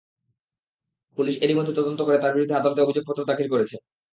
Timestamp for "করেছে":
3.53-3.75